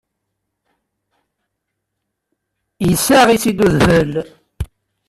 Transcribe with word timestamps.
Yessaɣ-itt-id 2.89 3.59
udfel. 3.67 4.11